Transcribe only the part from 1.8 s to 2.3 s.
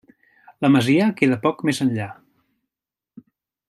enllà.